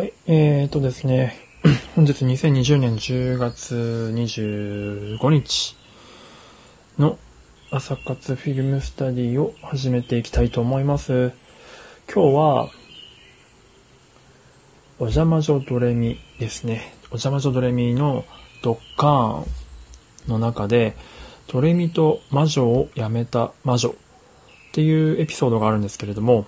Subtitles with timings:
[0.00, 1.36] はい、えーとですね、
[1.94, 5.76] 本日2020年10月25日
[6.98, 7.18] の
[7.70, 11.32] 朝活フィルムスタディを始めていきたいと思います。
[12.10, 12.70] 今日は、
[14.98, 16.94] お邪魔女ドレミですね。
[17.10, 18.24] お邪魔女ドレミの
[18.62, 19.46] ドッカーン
[20.28, 20.96] の中で、
[21.46, 23.92] ドレミと魔女をやめた魔女っ
[24.72, 26.46] ていうエピソードがあるんですけれども、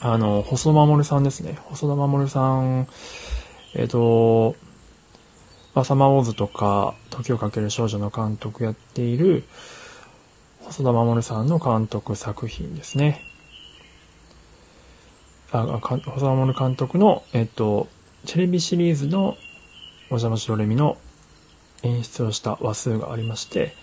[0.00, 1.58] あの、細田守さんですね。
[1.64, 2.88] 細田守さん、
[3.74, 4.56] えっ、と、
[5.74, 9.44] まあサマーウォーズとか、時をかける少女の監督やっている、
[10.62, 13.22] 細田守さんの監督作品ですね。
[15.50, 17.88] あ、か細田守監督の、えっ、と、
[18.26, 19.36] テレビシリーズの
[20.10, 20.96] お邪魔しどれみの
[21.82, 23.74] 演出をした話数がありまして、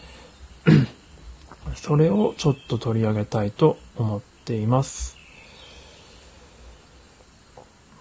[1.75, 5.20] それをちょっと取り上げたいと思っています。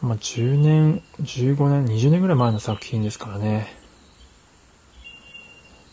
[0.03, 3.73] まあ、10年、15年、20年ぐらい前の作品ですからね。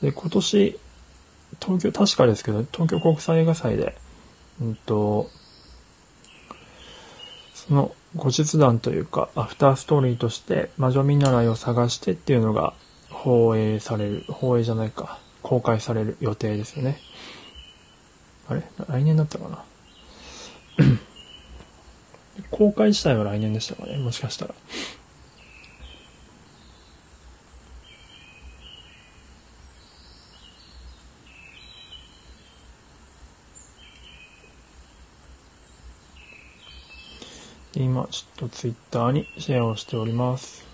[0.02, 0.80] で、今年、
[1.62, 3.98] 東京、確かですけど、東京国際映画祭で、
[4.62, 5.30] うんと、
[7.54, 12.74] その後日談というか、アフターストーリーとして、魔女見習いを探してっていうのが
[13.10, 17.02] 放映される、放映じゃないか、公開される予定ですよね。
[18.48, 18.64] あれ？
[18.88, 19.64] 来年だったかな？
[22.50, 23.98] 公開自体は来年でしたかね？
[23.98, 24.56] もしかしたら。
[37.76, 40.66] 今、ちょっとツイッターにシェアをしております。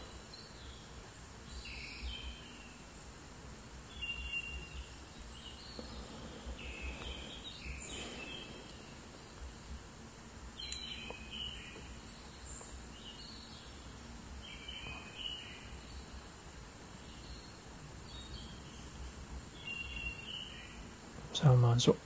[21.33, 21.93] じゃあ魔女。
[21.93, 21.97] ど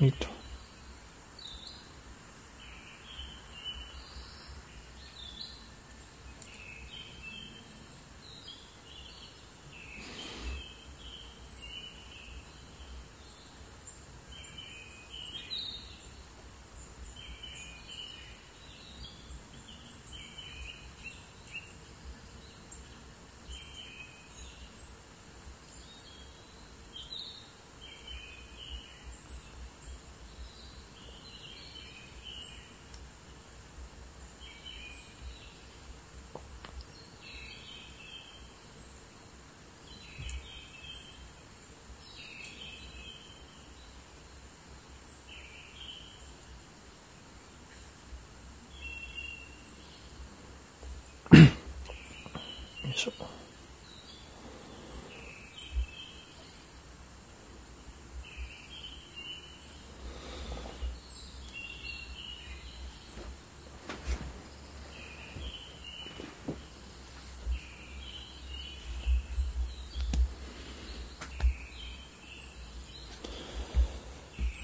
[0.00, 0.37] う
[52.98, 53.12] しょ。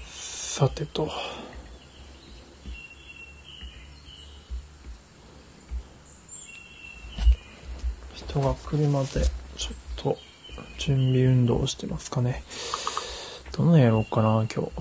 [0.05, 1.09] さてと。
[8.65, 9.07] 人が来るまで
[9.57, 10.17] ちょっと
[10.77, 12.43] 準備運動をしてますかね。
[13.55, 14.71] どのやろうかな、今日。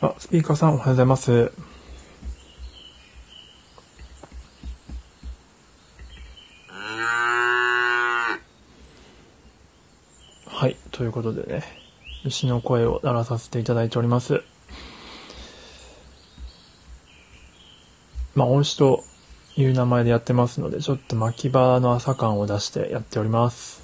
[0.00, 1.52] あ、スピーカーさんおはようございます。
[10.46, 10.76] はい。
[10.90, 11.64] ということでね、
[12.24, 14.42] 牛の声を鳴らさせていただいております。
[18.36, 19.02] まあ、恩師と
[19.56, 23.82] いう名前でやってますので、ちょっと巻き場の朝感を出してやっております。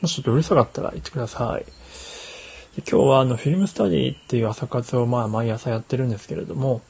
[0.00, 1.64] もしちょっとうるさかったら言ってください。
[1.64, 6.80] で今日はあの、フィルムスタディっていう朝活をまあ、毎朝やってるんですけれども、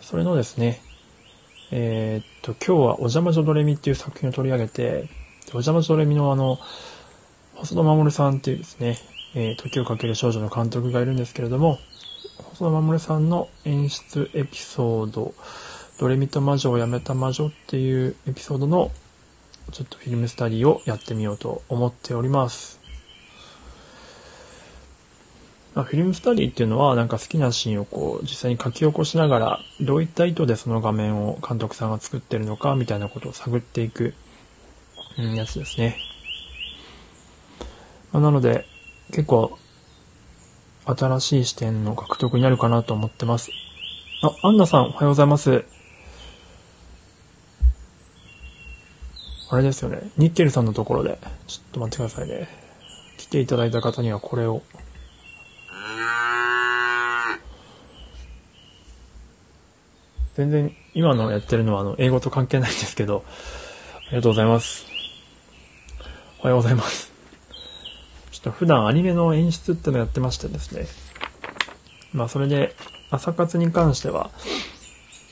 [0.00, 0.80] それのですね、
[1.70, 5.10] えーっと、今日はお邪魔女ドレミっていう作品を取り上げて、
[5.48, 6.58] お邪魔女ドレミのあの、
[7.62, 8.98] 細田守さんっていうですね、
[9.36, 11.78] えー時をかける少女の監督がいるんですけれども、
[12.38, 15.32] 細田守さんの演出エピソード、
[16.00, 18.90] ドレミと魔女をやめた魔女っていうエピソードの、
[19.70, 22.80] ちょっとフィルムスタディをやってみようと思っております。
[25.76, 34.14] まあ、フィルムスタディっていうのは、なんか好きなシーンをこう、実際に書き起こしながら、どういった意図でその画面を監督さんが作ってるのか、みたいなことを探っていく、
[35.16, 36.11] やつですね。
[38.12, 38.66] まあ、なので、
[39.10, 39.58] 結構、
[40.84, 43.52] 新しい視点の獲得になるかなと思ってます。
[44.22, 45.64] あ、アンナさん、おはようございます。
[49.48, 50.10] あれですよね。
[50.16, 52.48] ニッケルさんのところで、ちょっと待ってくださいね。
[53.18, 54.62] 来ていただいた方にはこれを。
[60.34, 63.24] 全然、今のやってるのはあの、英語と関係ないんですけど、
[64.08, 64.86] ありがとうございます。
[66.40, 67.11] おはようございます。
[68.42, 70.86] と普段アニメの演出ってのやってましてですね。
[72.12, 72.74] まあそれで、
[73.10, 74.30] 朝活に関しては、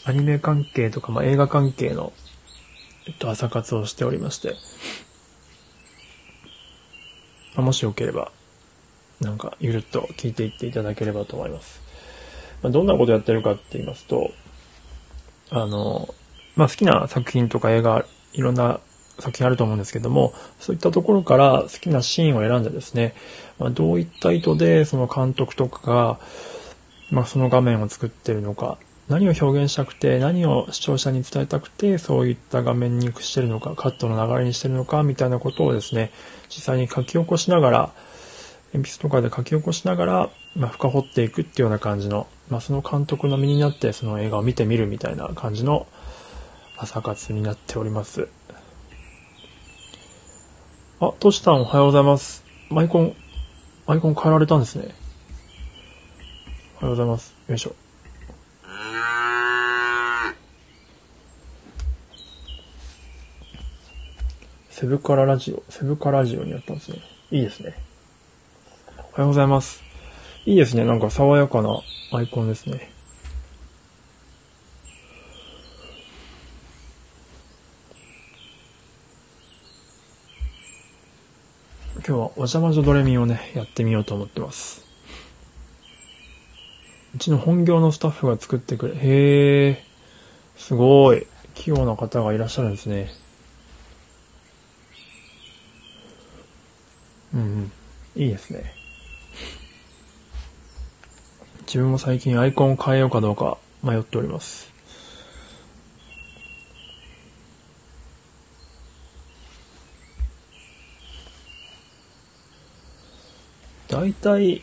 [0.04, 2.12] アニメ関係とか、まあ映画関係の
[3.06, 4.54] えっと、朝活をしておりまして、
[7.56, 8.30] まあ、もしよければ、
[9.20, 11.80] なんか、ゆるっと聞いていっていただければと思います。
[12.62, 14.30] まあ、どんなことやってるかって言いますと、
[15.50, 16.14] あの、
[16.56, 18.04] まあ、好きな作品とか映画、
[18.34, 18.80] いろんな
[19.20, 23.14] 作品あると思うんですけども、そういったところから好きなシーンを選んでですね、
[23.58, 26.20] まあ、どういった意図でその監督とかが、
[27.10, 28.78] まあ、その画面を作ってるのか、
[29.10, 36.12] 何を表現したくて、何を視聴者に伝えたくて、そういった画面にしてるのか、カットの流れにしてるのか、みたいなことをですね、
[36.48, 37.92] 実際に書き起こしながら、
[38.72, 45.88] 鉛筆とかで書き起こしながら、まあ、深掘っていくっていうような感じの、まあ、その監督の身になって、その映画を見てみるみたいな感じの
[46.76, 48.28] 朝活になっております。
[51.02, 52.44] あ、トシさんおはようございます。
[52.76, 53.16] アイコン、
[53.86, 54.94] アイコン変えられたんですね。
[56.74, 57.34] おはようございます。
[57.48, 57.74] よいしょ。
[64.68, 66.98] セブカララジオ、セブカラジオにやったんですね。
[67.30, 67.74] いいですね。
[68.98, 69.82] おはようございます。
[70.44, 70.84] いいですね。
[70.84, 71.80] なんか爽やかな
[72.12, 72.92] アイコンですね。
[82.10, 84.84] 今日はお邪魔女ドレミをね、やってみようと思ってます。
[87.14, 89.84] うちの本業のスタッフが作ってくれ、へえ、
[90.56, 91.28] すごい。
[91.54, 93.12] 器用な方がいらっしゃるんですね。
[97.32, 97.72] うんうん。
[98.16, 98.74] いいですね。
[101.60, 104.69] 自分も最近アイコンを変えようかどうか迷っております。
[113.90, 114.62] 大体、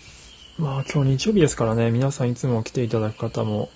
[0.57, 3.69] まあ今日日曜日ですからね、皆さんいつも来ていただく方も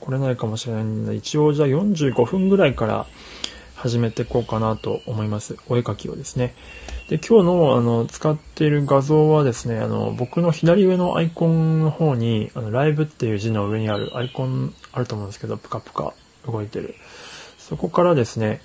[0.00, 3.06] 来れないかもしれないので、一応じゃあ45分ぐらいから
[3.74, 5.58] 始めていこうかなと思います。
[5.68, 6.54] お絵描きをですね。
[7.10, 16.14] で、今日の、あの、使っている画像はですね、あの、僕の左上のアイコンの方に、あの、ライブっていう字の上にあるアイコンあると思うんですけど、ぷかぷか
[16.46, 16.94] 動いてる。
[17.58, 18.62] そこからですね、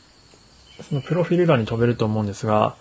[0.89, 2.77] そのプロフィール欄に飛べると思うんですが、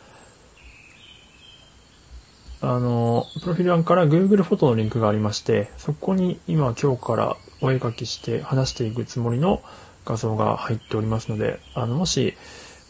[2.64, 9.62] あの、プロフィール欄から Google フォトのリンクがありまして、そこに今今日からお絵描きして話していくつもりの
[10.05, 12.35] 画像が入っておりますので、あの、もし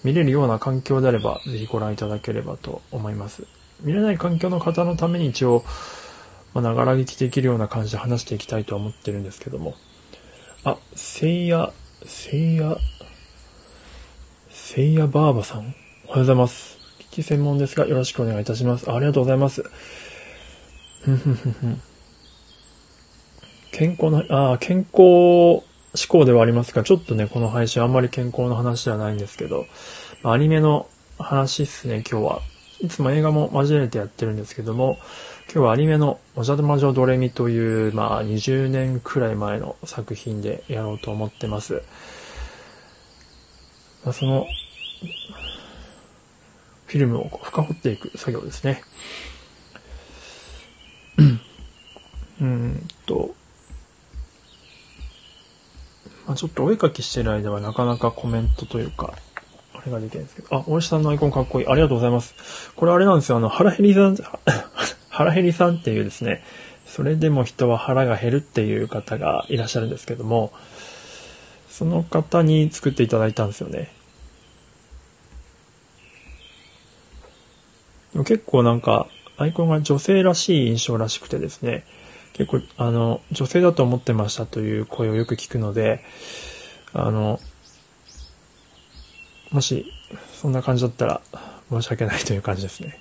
[0.05, 3.45] 見れるような環境であれば、ぜひご覧いただければと思います。
[3.81, 5.65] 見れない環境の方のために一応、
[6.53, 9.75] まあ、ながら聞きできるような感じで話していきたいと思ってるんですけども。
[10.65, 11.73] あ、せいや、
[12.05, 12.77] せいや、
[14.51, 15.61] せいやばあばさん？
[15.61, 15.75] おはよ
[16.17, 16.82] うございます。
[17.13, 18.91] き専門ですが、よろしくお願いいたします。
[18.91, 19.63] ありがとうございます。
[23.71, 25.63] 健康の、ああ健康思
[26.09, 29.67] 考ではありますが、ちょっとね、この配信あんまり健康の話ではないんですけど、
[30.23, 30.89] アニメの
[31.19, 32.41] 話っすね、今日は。
[32.81, 34.99] いつも映画も交えてやってるんですけども、
[35.53, 41.83] 今日はアニメのおじゃまじょドレミという、まあ20年くらい前の作品でやろうと思ってます。
[44.05, 44.47] まあ、その、
[46.93, 48.83] フィルムを深掘っていく作業ですね。
[52.39, 53.35] うんと、
[56.27, 59.15] まあ、ちょっとお絵かきしてる間はなかなかコメントというか、
[59.73, 61.67] あれができないんですけど、あ、大石さんのアイコンかっこいい。
[61.67, 62.35] ありがとうございます。
[62.77, 64.17] これあれなんですよ、あの、腹減りさん、
[65.09, 66.45] 腹減りさんっていうですね、
[66.85, 70.53] それでも人は腹が減るっていう方がいらっしゃるんですけども、
[71.71, 73.91] その方に作っていただいたんですよね。
[78.15, 79.07] 結構なんか、
[79.39, 81.85] アイコンが女性らしい印象らしくてですね、
[82.35, 86.05] 結構、あの、女性だと思ってましたという声をよく聞くので、
[86.93, 87.41] あの、
[89.51, 89.93] もし、
[90.35, 91.21] そんな感じだったら
[91.71, 92.99] 申し訳ないという感じですね。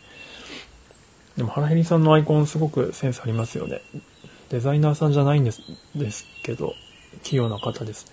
[1.38, 3.82] でも、原ヘリさんのアイコンすごくセンスありますよね。
[4.50, 5.62] デザイナーさんじゃないんです
[5.96, 6.76] ですけど、
[7.24, 8.12] 器用な方ですね。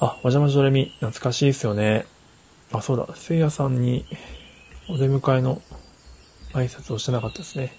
[0.00, 2.06] あ、お邪魔ジョレミ、懐かしいですよね。
[2.72, 4.04] あ、そうだ、せいやさんに
[4.90, 5.60] お出迎えの
[6.54, 7.74] 挨拶をしてなかったですね。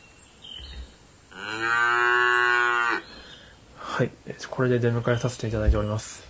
[3.75, 4.11] はい。
[4.49, 6.23] これで出迎えさせていただいております。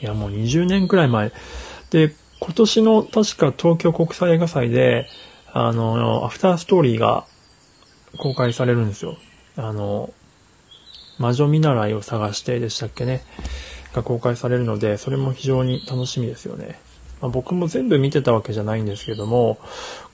[0.00, 1.32] いや、もう20年くらい前。
[1.90, 5.08] で、今年の確か東京国際映画祭で、
[5.50, 7.26] あの、アフターストーリーが
[8.18, 9.16] 公開されるんですよ。
[9.56, 10.12] あの、
[11.18, 13.22] 魔女見習いを探してでしたっけね。
[13.94, 16.78] が公開されるので、それも非常に楽しみですよね。
[17.20, 19.58] まあ、僕も全部見てたわけじゃないんですけども、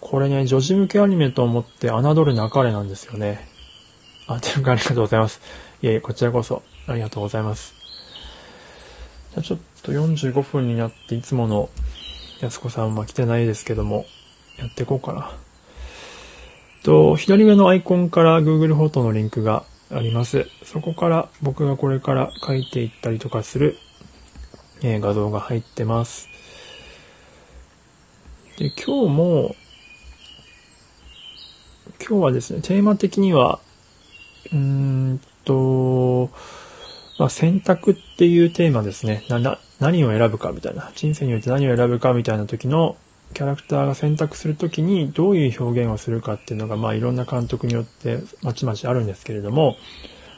[0.00, 3.48] これね、女児向けアニメと思って侮るなかれなんですよね。
[4.26, 5.40] あ、ていうかありがとうございます。
[5.82, 7.74] いえいえ、こちらこそありがとうございます。
[9.32, 11.68] じゃあちょっと45分になっていつもの
[12.40, 14.06] 安子さんは来てないですけども、
[14.58, 15.32] やっていこうかな。
[16.84, 20.46] と、左上のアイコンから Google フォトのリンクがあります。
[20.64, 23.76] そこから僕がこれから書いていったりとかする、
[24.82, 26.33] えー、画像が入ってます。
[28.58, 29.56] で、今日も、
[31.98, 33.58] 今日はですね、テーマ的には、
[34.52, 36.30] うーんと、
[37.18, 39.24] まあ、選択っていうテーマですね。
[39.28, 40.92] な、な、何を選ぶかみたいな。
[40.94, 42.96] 人生において何を選ぶかみたいな時の
[43.34, 49.76] キャラクターが選択するときにどういう表現をするかっていうのが、まあいろんな監督によってまちまちあるんですけれども、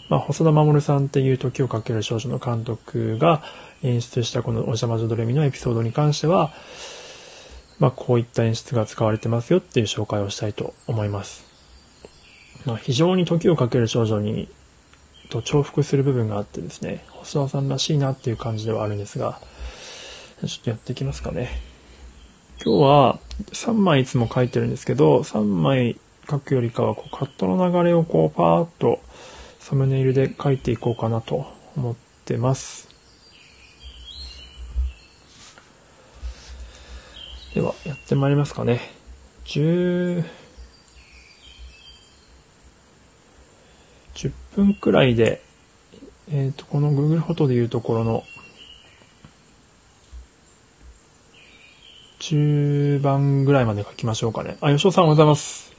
[0.09, 3.43] まあ細田守さんっていう時をかける少女の監督が
[3.83, 6.53] 演出したこのお邪魔女ドレミのエピソードに関しては、
[7.79, 11.45] まあこういった演出が使われてますよっていう紹介をしたいと思います。
[12.65, 14.49] まあ非常に時をかける少女に
[15.29, 19.41] と重複する部分があってですね、細田さんらしいなっていう感じではあるんですが、
[20.45, 21.51] ちょっとやっていきますかね。
[22.65, 23.19] 今日は
[23.53, 29.01] 3枚いつも書いてるんですけど、3枚書くよりかはこうカットの流れをこうパーッと
[29.61, 32.86] サムネイルで書いていこうかなと思ってます。
[37.57, 38.83] では、やってまいりますかね。
[39.47, 40.23] 10、
[44.15, 45.41] 10分くらいで、
[46.31, 48.25] えっ、ー、と、この Google フォトでいうところの
[52.19, 54.59] 中盤ぐらいまで書きましょうかね。
[54.61, 55.73] あ、吉尾さんおはようございます。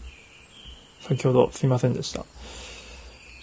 [1.01, 2.25] 先ほどすいませんでした。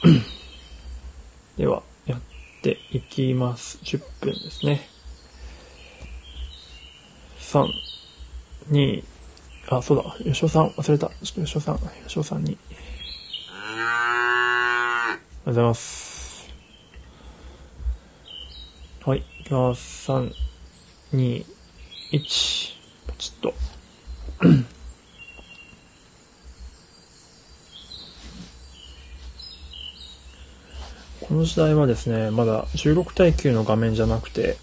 [1.57, 2.21] では、やっ
[2.63, 3.79] ていきます。
[3.85, 4.89] 10分ですね。
[7.39, 7.94] 3、
[8.71, 9.05] 2、
[9.69, 11.11] あ、そうだ、吉尾さん忘れた。
[11.23, 12.59] 吉尾さん、吉尾さんに。
[13.51, 16.49] おはようございます。
[19.05, 20.11] はい、いきます。
[20.11, 20.33] 3、
[21.13, 21.45] 2、
[22.13, 22.75] 1。
[23.19, 23.55] ちょっと
[31.21, 34.57] この時代はですね、まだ16対9の画面じゃなくて、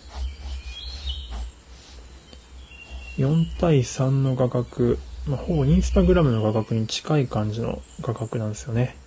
[3.18, 9.01] 4対3の画角、まあ、ほぼインスタグラムの画角に近い感じの画角なんですよね。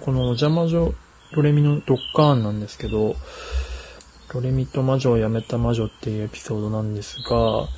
[0.00, 0.94] このお邪魔女
[1.32, 3.14] ドレミのドッカーンなんですけど、
[4.32, 7.68] ドレミと魔女を辞めた魔女っていうエピソードなんですが、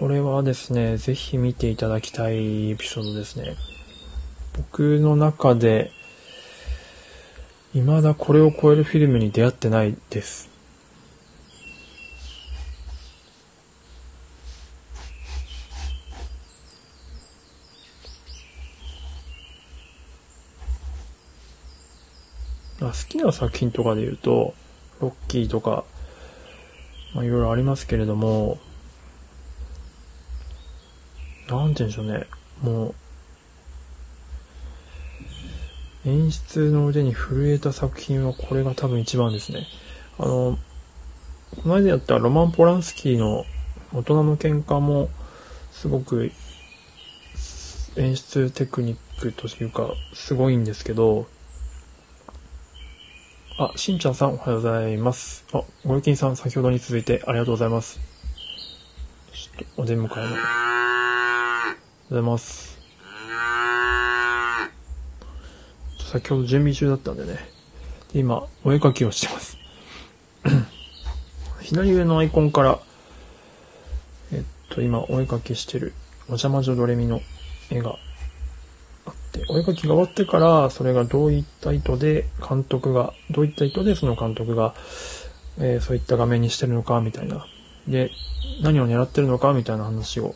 [0.00, 3.56] これはですね、ぜひ見ていただきたいエピソードですね。
[4.56, 5.90] 僕の中で、
[7.72, 10.47] 未だこれを超えるフィルムに出会ってないです。
[22.92, 24.54] 好きな作品とかで言うと、
[25.00, 25.84] ロッキーとか、
[27.14, 28.58] まあいろいろありますけれども、
[31.48, 32.26] なんて言うんでしょうね。
[32.62, 32.94] もう、
[36.08, 39.66] 演出の腕に震えた作品はこれが多分一番ですね。
[40.18, 40.58] あの、
[41.62, 43.44] この間やったロマン・ポランスキーの
[43.94, 45.08] 大人の喧嘩も
[45.72, 46.30] すごく
[47.96, 51.26] 演出テクニックというか、すごいんですけど、
[53.60, 55.44] あ、しんちゃんさんおはようございます。
[55.52, 57.98] あ、ごゆきんさん先ほどに続いてありがとうございます。
[59.32, 60.06] ちょっとお出迎えの。
[60.06, 60.26] おはよ
[61.74, 62.78] うございます。
[66.12, 67.36] 先ほど準備中だったんでね。
[68.12, 69.58] で今、お絵描きをしてます。
[71.60, 72.78] 左上のアイコンから、
[74.32, 75.94] えっと、今、お絵描きしてる、
[76.28, 77.22] お邪魔女ドレミの
[77.70, 77.98] 絵が
[79.38, 84.74] て、お絵描きが終わってから、それがどういった意図で監督が、どういった意図でその監督が、
[85.58, 87.46] えーそういった画面にしてるのか、みたいな。
[87.86, 88.10] で、
[88.60, 90.34] 何を狙ってるのか、みたいな話を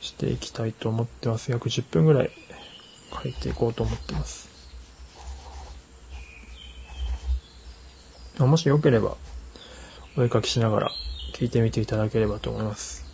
[0.00, 1.50] していきたいと思ってます。
[1.50, 2.30] 約10分ぐらい
[3.22, 4.48] 書いていこうと思ってます。
[8.38, 9.16] もしよければ、
[10.18, 10.90] お絵描きしながら
[11.34, 13.05] 聞いてみていただければと思います。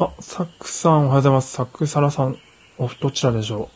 [0.00, 1.50] あ、サクさんおはようございます。
[1.50, 2.38] サクサラさん、
[2.78, 3.68] お、どちらでしょ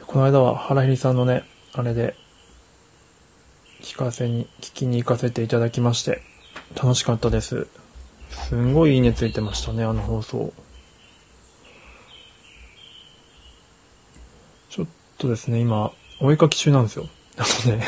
[0.00, 0.04] う。
[0.06, 1.42] この間は原ひりさんのね、
[1.74, 2.16] あれで、
[3.82, 6.22] 聞かせに、聞きに行かせていただきまして、
[6.74, 7.66] 楽しかったです。
[8.30, 10.54] すんごいいいねついてましたね、あの放送。
[14.70, 14.86] ちょっ
[15.18, 17.06] とですね、今、お絵描き中なんですよ。
[17.36, 17.84] なので、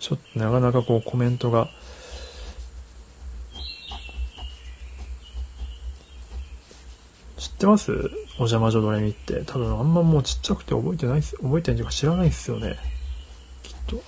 [0.00, 1.68] ちょっとなかなかこうコメントが
[7.64, 7.92] ってます？
[7.92, 7.94] お
[8.40, 9.42] 邪魔女ドレミって。
[9.46, 12.76] 多分あんまもうちっちゃくて覚えてないっす、覚えてんじゃか知らないっすよね。
[13.62, 14.02] きっと。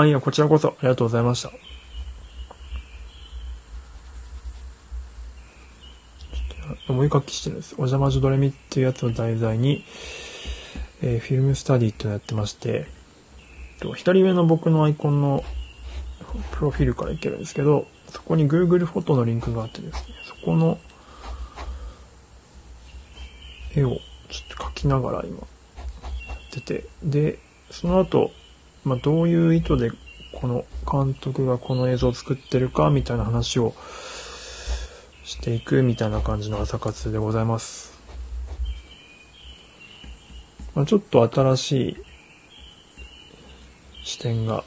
[0.00, 1.50] あ、いや、こちらこそありがとうございました。
[6.88, 7.74] 思い書きしてるんです。
[7.74, 9.84] お邪魔女ドレミっていうやつを題材に、
[11.02, 12.86] えー、フィルムスタディっていうのやってまして、
[13.96, 15.44] 左上の僕のアイコンの
[16.52, 20.78] プロフィールからいけるんですけど、そこに Google フォトのリンクがあってですね、そこの
[23.74, 25.44] 絵をちょっと描きながら今や
[26.34, 27.38] ってて、で、
[27.70, 28.30] その後、
[28.84, 29.90] まあ、どういう意図で
[30.32, 33.74] この監督がこの映像を作ってるかみたいな話を
[35.24, 37.98] していくみたいな感じの朝活でございます。
[40.74, 41.96] まあ、ちょっと新しい
[44.04, 44.64] 視点が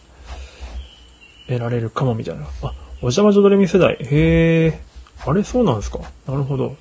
[1.53, 2.45] 得られるかもみたいな。
[2.61, 3.97] あ、お邪魔女ドレミ世代。
[3.99, 4.79] へえ。
[5.25, 5.99] あれそうなんですか？
[6.27, 6.75] なるほど。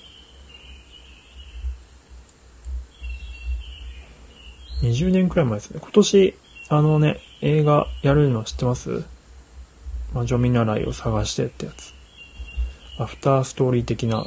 [4.83, 5.79] 20年くらい前ですね。
[5.81, 6.35] 今年、
[6.69, 9.05] あのね、映画やるの知ってます？
[10.13, 11.95] 魔女見習いを探してってやつ。
[12.99, 14.27] アフターストーリー的な。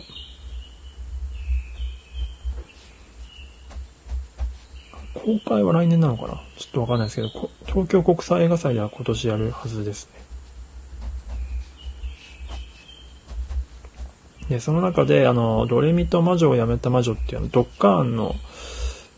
[5.14, 6.42] 公開は来年なのかな？
[6.58, 7.30] ちょっとわかんないですけど、
[7.66, 10.25] 東京国際映画祭では今年やるはずですね。
[14.50, 18.36] で、その中で、あの、ドレミと魔女を辞めた魔女っていうの、ドッカーンの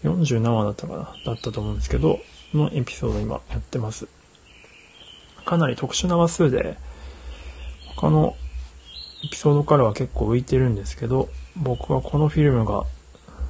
[0.03, 2.19] 47話だったかなだったと思うんですけど、
[2.53, 4.07] のエピソード今やってます。
[5.45, 6.77] かなり特殊な話数で、
[7.95, 8.35] 他の
[9.25, 12.85] エピソードからは結構浮いてるんですけど、僕はこのフィルムが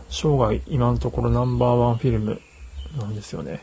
[0.09, 2.41] 生涯今のところナンバーワンフィルム
[2.97, 3.61] なんですよね。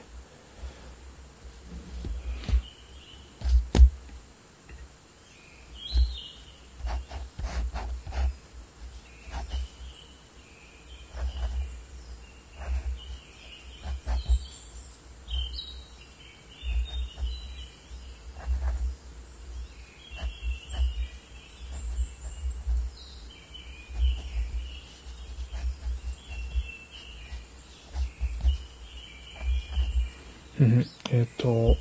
[30.60, 31.76] うん、えっ、ー、と、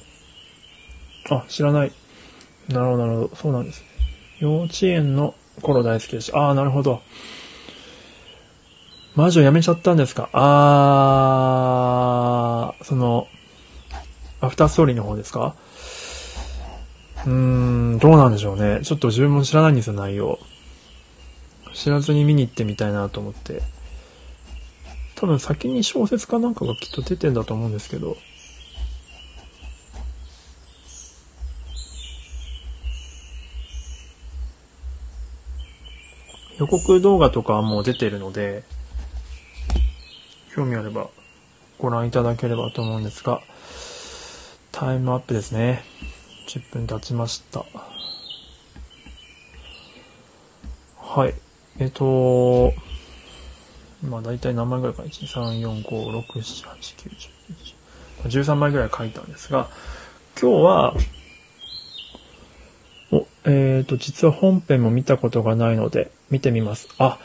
[1.30, 1.92] あ、知らない。
[2.70, 3.36] なるほど、なるほど。
[3.36, 3.84] そうなんです。
[4.40, 6.40] 幼稚園の頃大好きでした。
[6.40, 7.04] ああ、なるほど。
[9.14, 10.30] 魔女辞めちゃったんですか？
[10.34, 13.28] あー、その、
[14.42, 15.54] アフターストーリーの方ですか？
[17.28, 18.80] うーん、どうなんでしょうね。
[18.84, 20.40] ちょっと自分も知らないんですよ、内容。
[21.76, 23.62] 知らずに見に行ってみたいなと思って。
[25.14, 28.18] 多分先に小説かなんかがきっと出てんだと思うんですけど。
[36.64, 38.64] 予告動画とかはもう出てるので、
[40.56, 41.10] 興味あれば
[41.78, 43.42] ご覧いただければと思うんですが、
[44.72, 45.84] タイムアップですね。
[46.48, 47.66] 10分経ちました。
[51.02, 51.34] はい。
[51.80, 52.72] えっ、と、
[54.02, 56.76] まあ大体何枚ぐらいか、1、3、4、5、6、7、8、
[58.24, 59.68] 9、10、13枚ぐらい書いたんですが、
[60.42, 60.96] 今日は、
[63.12, 66.90] お、えっ、ー、と、実は本編も見たことがないので、見てみます。
[66.98, 67.20] あ、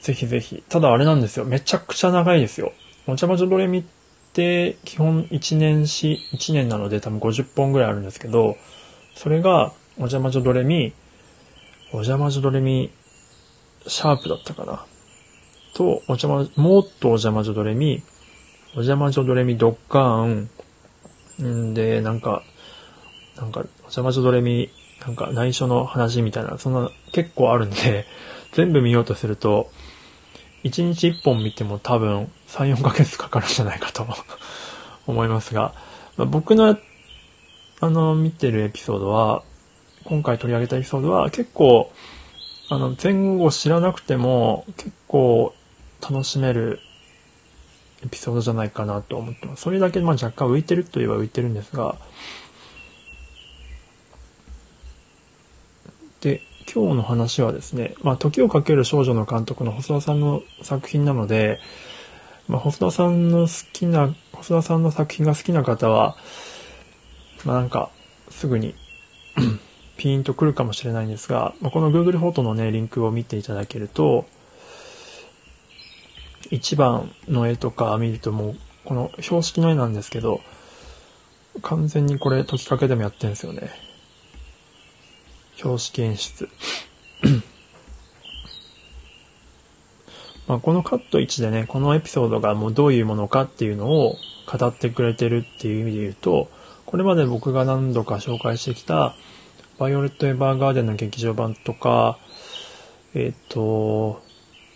[0.00, 0.64] ぜひぜひ。
[0.68, 1.44] ただあれなんですよ。
[1.44, 2.72] めちゃくちゃ長いですよ。
[3.06, 3.84] お茶魔女ドレミっ
[4.32, 8.56] て基本1年し、1年なので多分50本ぐらいあるんですけど、
[9.14, 10.92] それがお邪魔女ドレミ、
[11.92, 12.90] お邪魔女ドレミ、
[13.86, 14.84] シャープだったかな。
[15.74, 18.02] と、お邪魔、もっとお邪魔女ドレミ、
[18.72, 20.48] お邪魔女ドレミドッカー
[21.44, 22.42] ン、んで、なんか、
[23.36, 24.68] なんか、お邪魔女ドレミ、
[25.00, 28.04] なんか内緒の話みたいな、そんな結構あるんで、
[28.52, 29.70] 全部見ようとすると、
[30.64, 34.06] 1日1本見ても多分3、4ヶ月かかるんじゃないかと
[35.06, 35.74] 思いますが、
[36.16, 36.76] まあ、僕の
[37.80, 39.42] あの見てるエピソードは、
[40.04, 41.92] 今回取り上げたエピソードは結構、
[42.70, 45.54] あの前後知らなくても結構
[46.02, 46.80] 楽しめる
[48.04, 49.62] エピソードじゃないかなと思ってます。
[49.62, 51.96] それだけまあ若干浮いてるといえば浮いてるんですが、
[56.20, 61.60] で、今日の話はですね、まあ、時をかける少女の監督の細田さんの作品なので、
[62.46, 66.16] まあ、細田さんの好きな、細田さんの作品が好きな方は、
[67.46, 67.90] まあ、なんか、
[68.30, 68.74] すぐに
[69.96, 74.26] ピーンとくるかもしれないんですが、まあ、この Google フォトのね、リンクを見ていただけると、
[76.50, 80.42] 1番の絵とか見るともう、この標識の絵なんですけど、
[81.62, 83.87] 完全にこれ、解きかけでもやってるんですよね。
[85.58, 86.48] 標識演出。
[90.46, 94.16] まあこのカット1でね、このエピソードがもうどういうものかっていうのを
[94.46, 96.48] 語ってくれてるっていう意味で言うと、
[96.86, 99.14] これまで僕が何度か紹介してきた、
[99.78, 102.18] バイオレット・エヴァーガーデンの劇場版とか、
[103.14, 104.22] えっ、ー、と、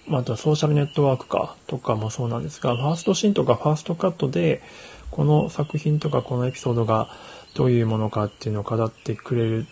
[0.09, 4.63] まあ、あとはソーシャルネットワークかとかもそうなんですが、ファーストシーンとかファーストカットで、
[5.11, 7.09] この作品とかこのエピソードが
[7.55, 9.67] どういうものかっていうのを語ってくれる、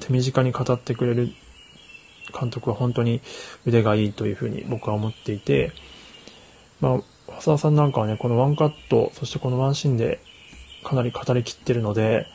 [0.00, 1.32] 手短に語ってくれる
[2.38, 3.20] 監督は本当に
[3.66, 5.72] 腕がいいというふうに僕は思っていて、
[6.80, 10.20] まあ、浅田さんなんかはね、このワンカット、そしてこのワンシーンで
[10.84, 12.26] かなり語りきってるので、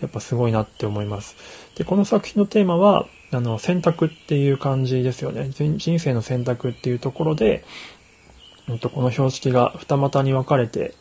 [0.00, 1.36] やっぱすごいなって思います。
[1.76, 5.50] で、この作品のテーマは、あの、選択っていう感じですよね。
[5.50, 7.64] 人生の選択っていうところで、
[8.66, 10.94] うんと、この標識が二股に分かれて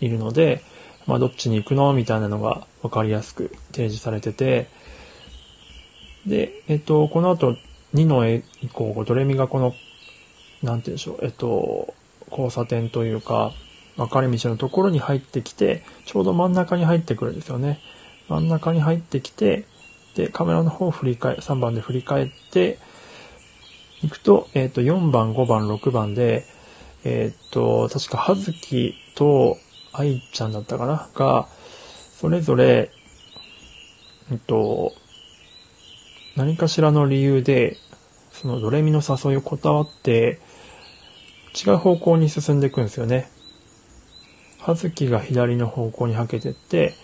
[0.00, 0.62] いるので、
[1.06, 1.92] まあ、どっちに行くの？
[1.94, 4.68] みたいなのが分かりやすく提示されてて、
[6.26, 7.56] で、えっと、この後、
[7.94, 9.74] 2の絵以降、ドレミがこの、
[10.62, 11.94] なんて言うんでしょう、えっと、
[12.30, 13.52] 交差点というか、
[13.96, 17.80] 分かれ道のところに入ってきて、ちょうど真ん中に入ってくるんですよね。
[18.28, 19.64] 真ん中に入ってきて、
[20.14, 22.78] で、カメラの方を振り返、3番で振り返って、
[24.02, 26.44] 行くと、えっ、と、4番、5番、6番で、
[27.04, 29.58] えっ、と、確か、はずきと
[29.92, 31.08] 愛ちゃんだったかな？
[31.14, 31.48] が、
[32.14, 32.90] それぞれ、
[34.30, 34.92] えっと、
[36.36, 37.76] 何かしらの理由で、
[38.32, 40.40] そのドレミの誘いを断って、
[41.54, 43.28] 違う方向に進んでいくんですよね。
[44.58, 46.94] はずきが左の方向にはけてって、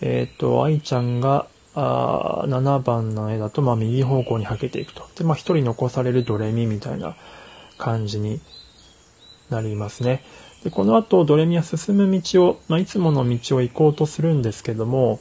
[0.00, 5.06] えっ、と、愛ちゃんが、あ7番の絵だと、まあ、右方向にはけていくと。
[5.16, 7.16] で、まあ、一人残されるドレミみたいな
[7.76, 8.40] 感じに
[9.50, 10.24] なりますね。
[10.64, 15.20] で、この後、ドレミは進む道を、まあ、いつもの道を行こうとするんですけども、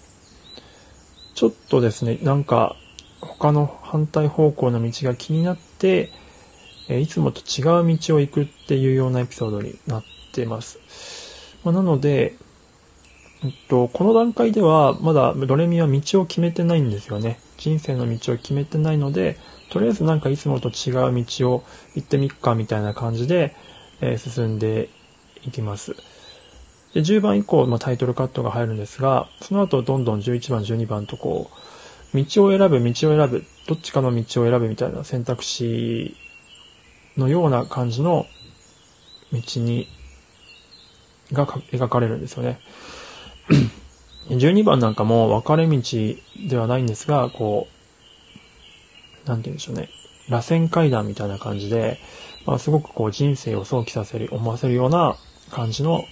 [1.33, 2.77] ちょっとですね、なんか、
[3.21, 6.11] 他の反対方向の道が気になって、
[6.87, 10.79] えいつもと違う道を行くっていうようなエピソードになってます。
[11.63, 12.35] まあ、なので、
[13.43, 17.39] えっと、この段階ではまだドレミは道を決めてないんですよね。
[17.57, 19.37] 人生の道を決めてないので、
[19.69, 21.63] とりあえずなんかいつもと違う道を
[21.95, 23.55] 行ってみっかみたいな感じで、
[24.01, 24.89] え、進んで
[25.43, 25.95] いきます。
[26.93, 31.55] で、10番以降、まあ、タイトルカットが入るんですが、その後どんどん11番、12番とこう、
[32.13, 36.15] 道を選ぶ、道を選ぶ、どっちかの道を選ぶみたいな選択肢
[37.17, 38.25] のような感じの
[39.31, 39.87] 道に、
[41.31, 42.59] が描かれるんですよね。
[44.29, 45.81] 12番なんかも分かれ道
[46.47, 47.67] ではないんですが、こ
[49.25, 49.89] う、なんて言うんでしょうね。
[50.29, 51.99] 螺旋階段みたいな感じで、
[52.45, 55.17] まあ、すごくこう人生を想起させる、思わせるような
[55.51, 56.05] 感じの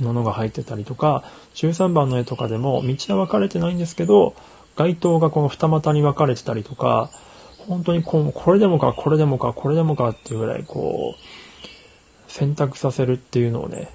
[0.00, 4.34] ものが入ってたりとか、13番の絵とかでも道は分かれてないんですけど、
[4.76, 7.10] 街灯がこの二股に分かれてたりとか、
[7.68, 13.88] 本当にこう、これでもか、これでもか、これでもかっていうぐらいこう、選択させるっていうのをね、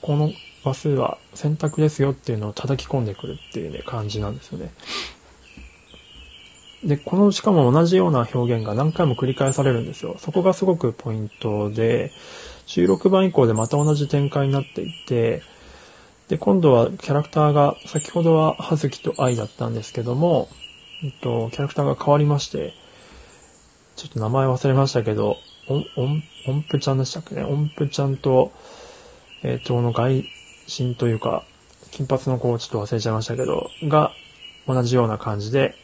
[0.00, 0.30] この
[0.64, 4.70] 話数は選択ですよっていうのを叩き込んでくるっていうね、感じなんですよね。
[6.84, 10.16] で、この、しかも同じような表現が何回も繰り返されるんですよ。
[10.18, 12.12] そこがすごくポイントで、
[12.66, 15.42] 16番以降でまた同じ展開になっていて、
[16.32, 20.48] で、今度はキャラクターが、先ほどは葉月と愛だったんですけども、
[21.04, 22.72] えっと、キャラクターが変わりまして、
[23.96, 25.36] ちょっと名前忘れましたけど、
[25.68, 25.84] おん、
[26.46, 27.44] 音符ちゃんでしたっけね？
[27.44, 28.50] 音符ちゃんと、
[29.42, 30.24] えっ、と、の外
[30.66, 31.44] 身というか、
[31.90, 34.12] 金髪の子をちょっと忘れちゃいましたけど、が、
[34.66, 35.74] 同じような感じで、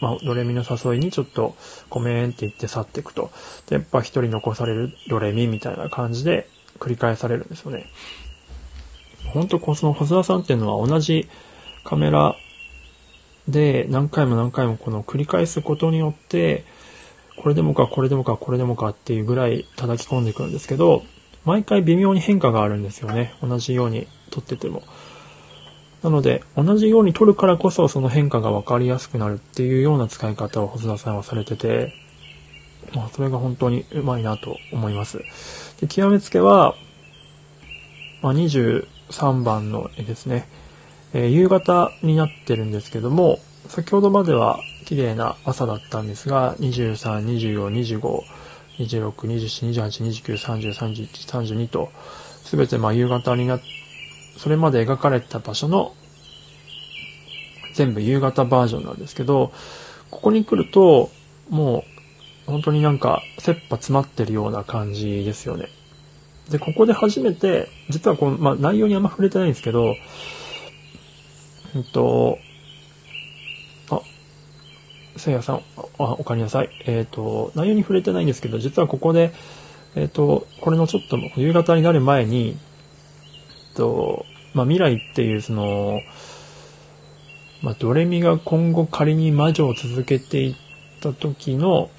[0.00, 1.56] まあ、ドレミの誘いにちょっと
[1.90, 3.32] ごめんって言って去っていくと。
[3.66, 7.86] で、やっぱ一人残されるドレミみたいな感じで繰り返されるんですよね。
[9.32, 11.28] 本当こその細田さんっていうのは同じ
[11.84, 12.36] カメラ
[13.48, 16.64] で何回も何回もこの繰り返すことによって、
[17.36, 21.02] これでもか、これでもか、これでもかっていうぐらい叩き込んでいくんですけど、
[21.44, 23.32] 毎回微妙に変化があるんですよね。
[23.42, 24.82] 同じように撮ってても。
[26.02, 31.94] なので、同じように撮るからこそその変化が分かりやすくなるっていうような使い方を細田さんはされてて、
[32.94, 35.18] まあ、それが本当にうまいなと思います。
[35.80, 36.74] で、極めつけは、
[38.20, 40.48] まあ、20 3番の絵ですね。
[41.14, 48.22] えー、夕方になってるんですけども、先ほどまでは綺麗な朝だったんですが、23、24、25、
[48.78, 51.90] 26、27、28、29、30、31、32と、
[52.44, 53.60] すべてまあ夕方にな
[54.38, 55.92] それまで描かれた場所の
[57.74, 59.52] 全部夕方バージョンなんですけど、
[60.10, 61.10] ここに来ると、
[61.50, 61.84] も
[62.46, 65.68] う本当になんか切羽詰まってるような感じですよね。
[66.50, 69.96] で、ここで初めて、実はこの、まあ、内容にあんま触れてないんですけど、
[71.76, 72.38] えっと、
[73.90, 74.00] あ、
[75.16, 75.62] せいやさん、あ、
[75.98, 76.70] おかえりなさい。
[76.86, 79.32] えっ、と、内容に触れてないんですけど、実はここで、
[79.94, 82.56] えっ、と、これのちょっと夕方になる前に、
[83.70, 86.00] えっと、まあ、未来っていうその、
[87.60, 90.54] まあ、ドレミが今後仮に魔女を続けていっ
[91.00, 91.90] た時の、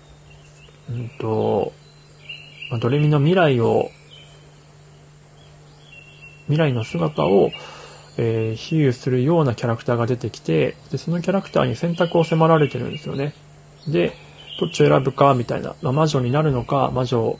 [0.89, 1.73] うんと、
[2.71, 3.91] まあ、ドレミの未来を、
[6.49, 7.51] 未来の姿を、
[8.17, 13.33] えー、比喩するようなキャラクターが出てきて、で、そのキャラクターに選択を迫られてるんですよね。
[13.87, 14.13] で、
[14.59, 15.75] どっちを選ぶか、みたいな。
[15.81, 17.39] まあ、魔女になるのか、魔女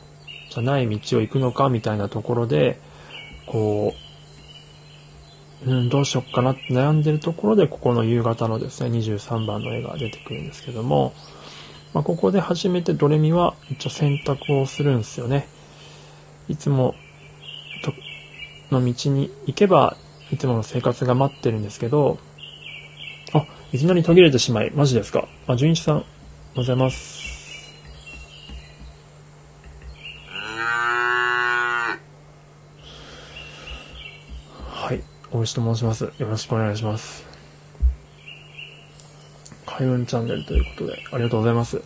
[0.50, 2.78] じゃない道を行くのか、みたいなところで、
[3.46, 3.94] こ
[5.66, 11.12] う、うん、どうしよっかなって悩んでるところで、ここの夕方のですね、23番の絵が出てくるんですけども、
[11.92, 15.48] まあ、ここで初めてドレミは一応選択をするんですよね。
[16.48, 16.94] いつも
[18.72, 19.96] の道に行けば、
[20.32, 22.18] いつもの生活が待ってるんですけど、
[23.32, 25.28] あ、いきなり途切れてしまい、マジですか。
[25.46, 26.06] あ、純一さん、おはよ
[26.54, 27.20] うございます。
[34.70, 36.04] はい大石と申します。
[36.04, 37.24] よろしくお願いします。
[39.66, 41.80] 開運チャンネルということで、ありがとうございます。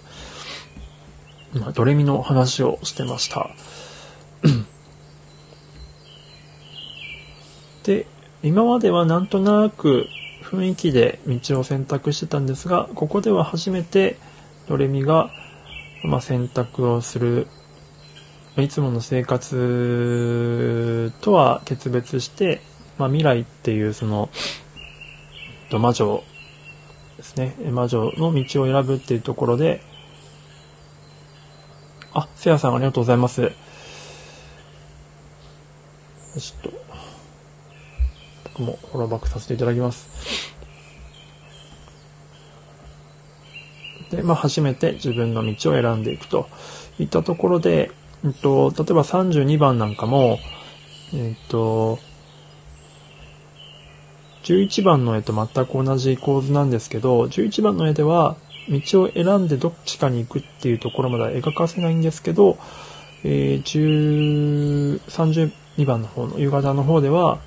[1.54, 3.50] 今、ドレミの話をしてました。
[7.84, 8.06] で、
[8.42, 10.08] 今まではなんとなく
[10.42, 14.16] 雰囲気で道を選択してたんですが、ここでは初めて
[14.68, 15.30] ドレミが、
[16.02, 17.46] まあ、選択をする、
[18.56, 22.60] いつもの生活とは決別して、
[22.98, 24.28] まあ、未来っていうその、
[25.70, 26.22] 魔女
[27.16, 27.54] ですね。
[27.70, 29.80] 魔女の道を選ぶっていうところで、
[32.12, 33.50] あ、せやさんありがとうございます。
[36.38, 36.83] ちょっと、
[38.54, 40.54] 僕もフォローバックさせていただきます。
[44.10, 46.48] で、まあ、初めて自分の道を選んでいくと
[46.98, 47.90] いったところで、
[48.24, 50.38] えっと、例えば32番なんかも、
[51.12, 51.98] えっと、
[54.44, 58.36] 11番の絵と全く同じ構図なんですけど、11番の絵では、
[58.68, 62.56] 道を選んでどっちかに行くっていうところまでは描かせないんですけど、
[63.24, 65.64] えー、13。
[65.76, 67.40] 2番の方の夕方の方では、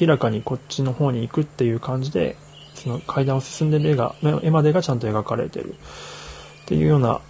[0.00, 2.36] 明らかにこっちの方に行くっていう感じで、
[2.74, 7.20] その階段を進んでる絵が、絵までがちゃんと描かれてるっていうような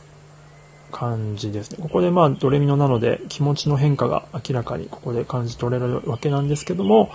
[0.92, 1.78] 感じですね。
[1.80, 7.10] ここでまあドレミノなので気持ちの変化が明らかにここで感じ取れるわけなんですけども、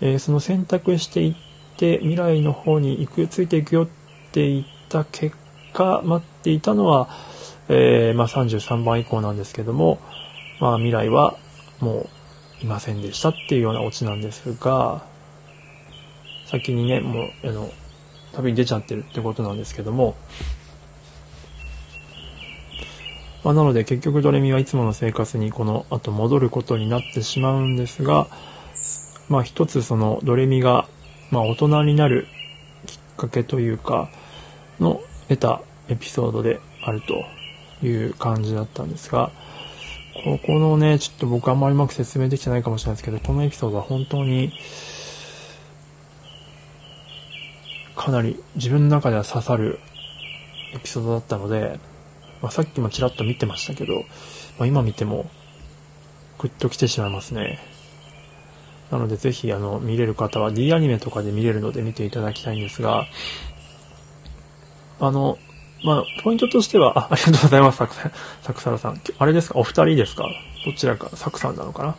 [0.00, 1.34] えー、その選択していっ
[1.76, 3.86] て未来の方に行くついていくよっ
[4.32, 5.34] て言った結
[5.72, 7.08] 果待っていたのは、
[7.68, 9.98] えー、まあ、33番以降なんですけども、
[10.60, 11.36] まあ、未来は
[11.80, 12.08] もう
[12.62, 15.04] いませんでしたっていうようなオチなんですが
[16.46, 17.70] 先にねもうあの
[18.36, 20.14] 旅に出ちゃってるってことなんですけども、
[23.42, 28.28] まあ、なので結局ドレミはいつもの生活にこの後戻ることになってしまうんですが、
[29.28, 30.86] まあ一つそのドレミが、
[31.30, 32.26] まあ大人になる
[32.86, 34.10] きっかけというか、
[34.78, 37.24] の得たエピソードであると
[37.86, 39.32] いう感じだったんですが、
[40.24, 44.52] ここのね、ちょっと僕あんまりうまく説明できてないかもしれないですけど、このエピソードは本当に、
[47.94, 49.80] かなり自分の中では刺さる
[50.74, 51.80] エピソードだったので、
[52.42, 54.04] まあ、さっきもちらっと見てましたけど、
[54.58, 55.28] まあ、今見ても
[56.38, 57.58] グッと来てしまいますね。
[58.90, 63.06] なのでぜひあの見れる方は D アニメとかで見れるので見ていただきたいんですが、
[65.00, 65.38] あの、
[65.86, 67.94] まあ、ポイントとしては、あ、 ありがとうございます、サク
[68.42, 69.00] サクサラさん。
[69.18, 69.58] あれですか？
[69.60, 70.28] お二人ですか？
[70.64, 71.96] どちらか、サクさんなのかな？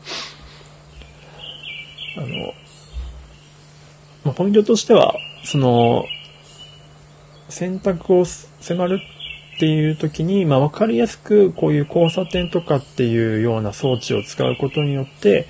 [2.18, 2.28] あの、
[4.26, 6.06] まあ、ポイントとしては、その、
[7.48, 9.00] 選択を迫る
[9.56, 15.48] っていう時に、まあ、わかりやすくこういう交差点とかっていうような装置を使うことによって、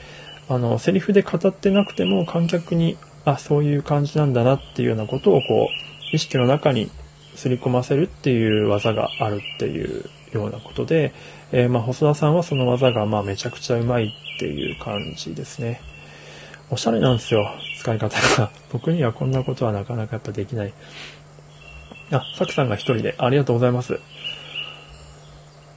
[0.48, 6.92] あの、セリフで語ってなくても観客に、あ、そういう感じなんだなっていうようなことをこう、意識の中に
[7.38, 11.14] すり込ませるっていう技があるっていうようなことで、
[11.52, 15.80] えー、まあ、細田さんはその技がまあめちゃくちゃうまいっていう感じですね。
[16.72, 17.48] おしゃれなんですよ、
[17.80, 18.52] 使い方が。
[18.74, 20.74] 僕にはこんなことはなかなかやっぱできない。
[22.12, 23.94] あ、サクさんが一人で、ありがとうございます。
[23.94, 24.00] や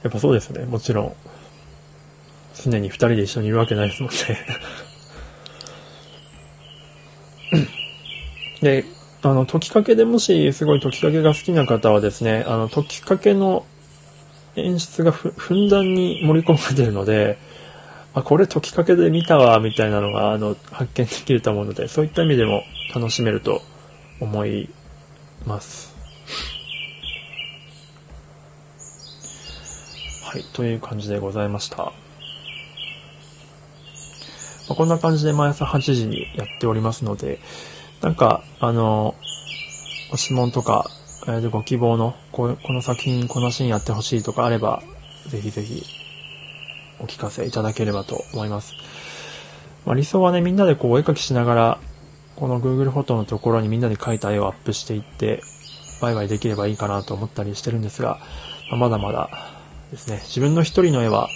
[0.09, 1.15] っぱそうですね、もちろん。
[2.55, 4.17] 常に二人で一緒にいるわけないですもんね
[8.61, 8.85] で、
[9.23, 13.65] あの、解きかけでもし、すごい解きかけが好きな方はですね、あの、解きかけの
[14.55, 17.37] 演出がふんだんに盛り込まれてるので、
[18.13, 22.63] あ、これ解きかけで見たわ、みたいなのが、あの、発見できると思うので、そういった意味でも
[22.95, 23.61] 楽しめると
[24.19, 24.69] 思い
[25.45, 25.95] ます。
[30.23, 31.93] はい、という感じでございました。
[34.67, 37.39] まこんな感じで毎朝8時にやっておりますので、
[38.01, 39.15] なんか、あの、
[40.09, 40.89] ご質問とか、
[41.27, 44.81] えー、ご希望のこ、この作品、このシーンやってほしいとかあれば、
[45.27, 45.83] ぜひぜひ
[46.99, 48.73] お聞かせいただければと思います。
[49.85, 51.79] まあ、理想はね、みんなでこうお絵描きしながら、
[52.35, 55.41] この Google フォトのところにみんなで描いた絵をアップしていって、
[56.01, 58.19] ワイワイできればいいかなと思ったりしてるんですが、
[58.71, 59.29] まあ、まだまだ
[59.91, 61.29] ですね、自分の一人の絵は、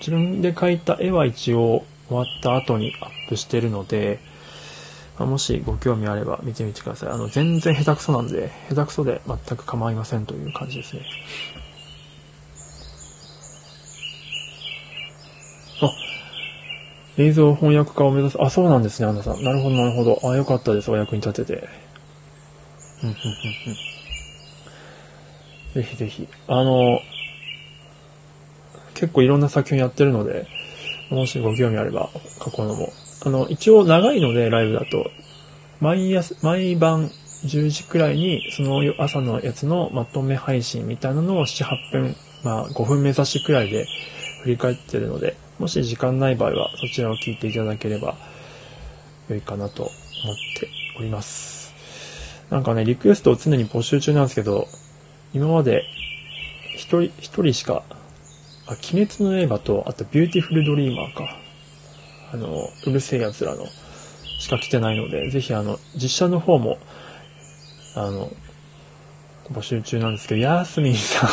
[0.00, 4.20] 自分で描いた絵は一応終わった後にアップしてるので、
[5.24, 7.08] もしご興味あれば見てみてください。
[7.08, 11.06] あの、全然下手くそなんで、下手くそで全く構いませんという感じですね。
[15.80, 15.92] あ、
[17.16, 18.42] 映像翻訳家を目指す。
[18.42, 19.42] あ、そうなんですね、アンナさん。
[19.42, 20.20] なるほど、なるほど。
[20.22, 20.90] あ、よかったです。
[20.90, 21.68] お役に立てて。
[23.02, 23.72] うん、うん、うん、
[25.74, 25.82] うん。
[25.82, 26.28] ぜひぜひ。
[26.46, 27.00] あの、
[28.92, 30.46] 結構いろんな作品やってるので、
[31.08, 32.92] もしご興味あれば、過去のも
[33.26, 35.10] あの、一応長いので、ライブだと、
[35.80, 37.10] 毎朝、毎晩
[37.44, 43.88] 10時くらいに、その朝のやつのまとめ配信みたいなのを7、8分、まあ5分目指しくらいで
[44.42, 48.14] 振り返ってるので、もし時間ない場合はそちらを聞いていただければ
[49.28, 51.74] 良いかなと思っております。
[52.48, 54.68] なんかね、リクエストを常に募集中なんですけど、
[55.34, 55.84] 今まで
[56.76, 57.82] 一人、一人しか、
[58.68, 61.44] あ、鬼滅の刃と、あとビューティフルドリーマーか。
[62.32, 63.66] あの、うる星やつらの
[64.38, 66.78] しか来てないので、ぜひあの、実写の方も、
[67.94, 68.30] あの、
[69.52, 71.30] 募集中なんですけど、やーすみんさん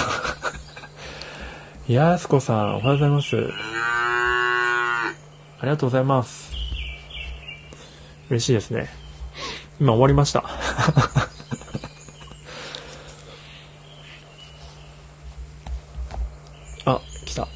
[1.92, 3.36] やーすこさん、おはようございます。
[5.60, 6.52] ありがとうございます。
[8.30, 8.90] 嬉しいですね。
[9.80, 10.44] 今終わりました。
[16.86, 17.48] あ、来た。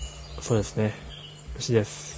[0.42, 0.94] そうですね。
[1.56, 2.17] 嬉しいです。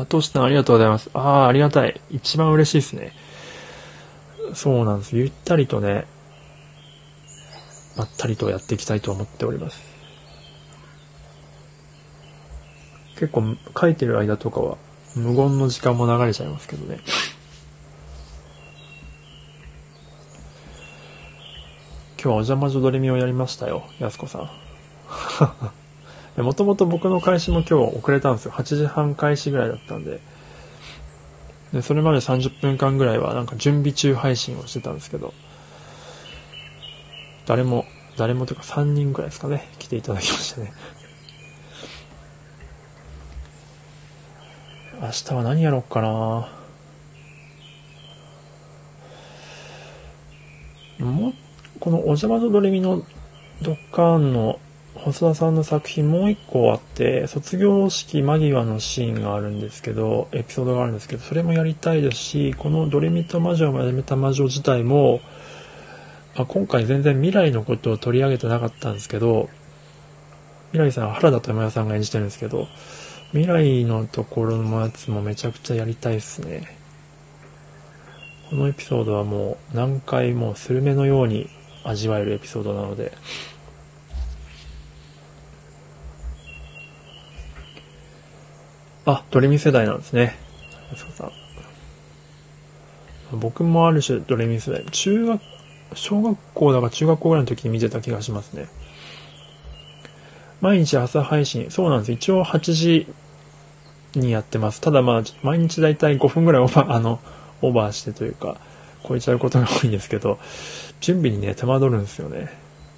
[0.00, 1.10] あ、トシさんありがとうございます。
[1.14, 2.00] ああ、ありがたい。
[2.10, 3.12] 一番嬉しいですね。
[4.54, 5.16] そうなんです。
[5.16, 6.06] ゆったりとね、
[7.96, 9.80] まったりとやっていきたいと思っております。
[13.16, 14.76] 結構書いてる間とかは
[15.14, 16.98] 無言の時間も流れちゃいますけどね。
[22.16, 24.50] 今日はお邪魔女ドレミをやりましたよ、やすこさん。
[26.36, 28.52] もともと僕の開始も今日遅れたんですよ。
[28.52, 30.20] 8時半開始ぐらいだったんで。
[31.72, 35.32] で、それまで30分間ぐらいはなんか準備中配信をしてたんですけど、
[37.46, 37.84] 誰も、
[38.16, 40.72] 誰もというか3人ぐらいですかね、来ていただきましたね。
[45.00, 46.48] 明日は何やろうかな
[50.98, 51.32] も
[51.80, 53.02] このお邪魔とドレミの
[53.62, 54.58] ドッカーンの
[55.04, 65.20] 細田さんの作品もう一個あって、卒業式間際のシーンがあるんですけど、エピソードがあるんですけど、それもやりたいですし、このドレミと魔女をやめた魔女自体も、
[66.36, 69.50] あ、今回全然未来のことを取り上げてなかったんですけど、
[70.72, 72.66] 未来さんは原田智也さんが演じてるんですけど、
[73.32, 76.78] 未来のところのやつもめちゃくちゃやりたいですね。
[78.48, 81.50] このエピソードはもう何回もスルメのように
[81.82, 83.12] 味わえるエピソードなので、
[89.06, 90.36] あ、ドレミ世代なんですね。
[90.96, 91.30] さ。
[93.32, 94.84] 僕もある種ドレミ世代。
[94.90, 95.42] 中学、
[95.94, 98.66] 小学校だか中学校ぐらいの時に見てた気がしますね。
[100.60, 101.70] 毎日朝配信。
[101.70, 102.12] そうなんです。
[102.12, 103.06] 一応8時
[104.14, 104.80] にやってます。
[104.80, 107.20] ただまあ、毎日だいたい5分ぐらいオーバー、 あの、
[107.60, 108.56] オーバーしてというか、
[109.06, 110.38] 超えちゃうことが多いんですけど、
[111.00, 112.48] 準備にね、手間取るんですよね。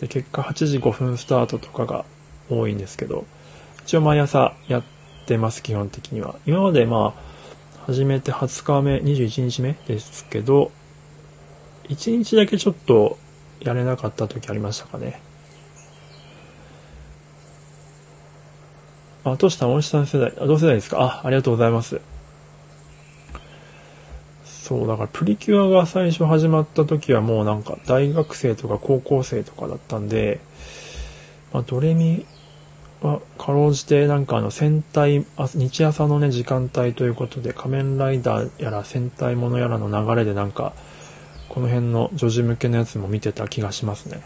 [0.01, 2.05] で、結果8時5分スタートとかが
[2.49, 3.25] 多いんですけど、
[3.85, 4.96] 一応毎朝やって
[5.27, 6.37] ってます、基本的には。
[6.47, 10.71] 今までまあ、始めて20日目、21日目ですけど、
[11.89, 13.19] 1日だけちょっと
[13.61, 15.21] やれなかった時ありましたかね。
[19.25, 21.01] あ、トシさん、大石さん世代、あ、同世代ですか？
[21.01, 22.01] あ、ありがとうございます。
[24.45, 30.39] そう、だからプリキュアが最初始まった時はもうなんか大学生とか高校生とかだったんで、
[31.53, 32.25] まあ、ドレミ
[33.07, 40.73] は、かろうじてなんかあの戦隊、日朝のね、時間帯ということで、仮面ライダーやら戦隊ものやらの流れでなんか、
[41.49, 44.21] この辺の女児向けのやつも見てた気がしますね。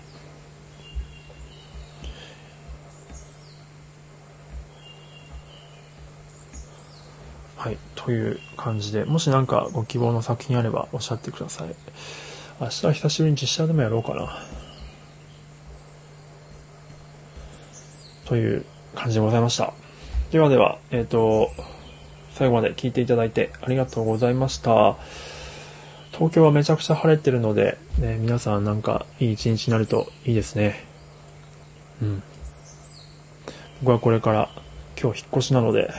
[7.57, 7.79] はい。
[7.95, 11.69] という感じで、もしなんかご希望の作品あればおっしゃってください。
[12.59, 14.60] 明日久しぶりに実写でもやろうかな。
[18.31, 18.65] という
[18.95, 19.73] 感じでございました。
[20.31, 21.51] ではでは、えっ、ー、と、
[22.35, 24.97] 最後まで聞いていただいてありがとうございました。
[26.13, 30.85] 東京はめちゃくちゃ晴れてるので、ね、皆さんなんかいい一日になるといいですね。
[32.01, 32.23] うん。
[33.83, 34.49] 僕はこれから
[34.97, 35.91] 今日引っ越しなので、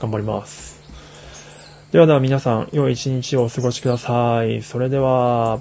[0.00, 0.82] 頑張ります。
[1.92, 4.60] ではでは皆さん、良い一日をお過ごしください。
[4.62, 5.60] それでは、